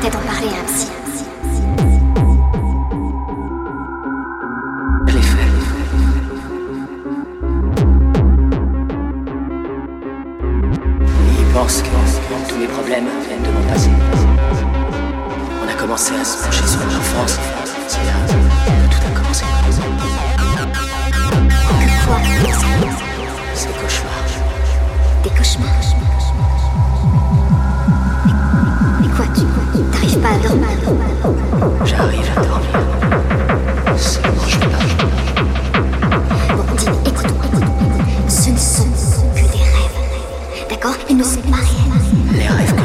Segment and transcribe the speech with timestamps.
[0.00, 0.88] peut-être en parler à un psy.
[11.38, 13.90] Il pense que tous mes problèmes viennent de mon passé.
[15.62, 17.38] On a commencé à se pencher sur mon enfance.
[17.86, 19.44] C'est là que tout a commencé.
[41.10, 42.79] et nous.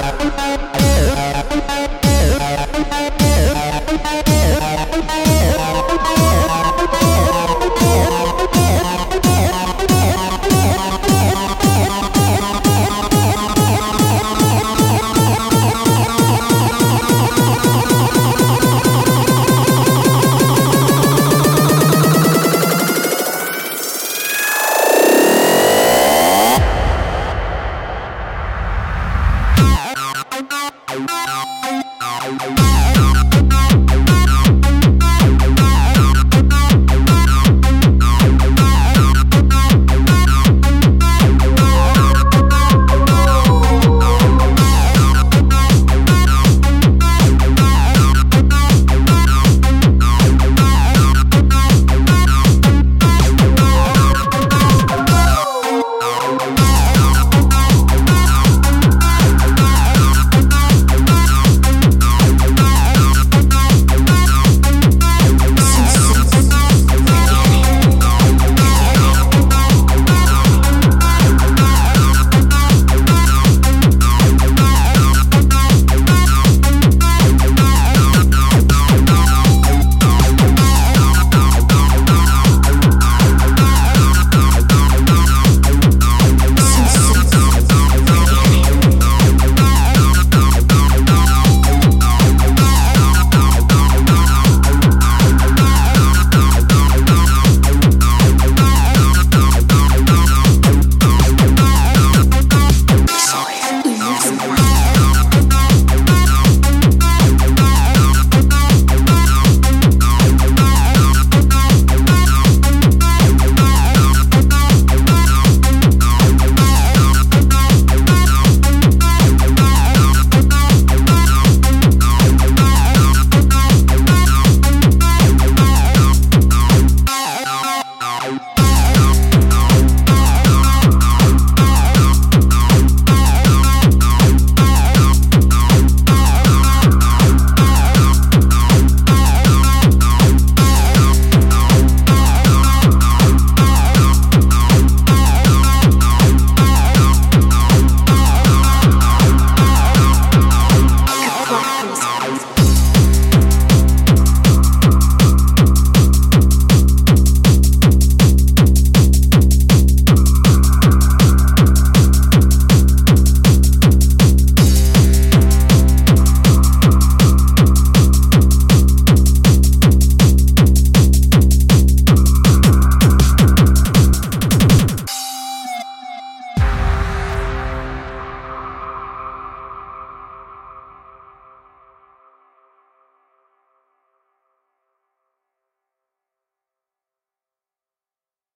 [0.00, 0.77] Música
[32.00, 32.77] I'm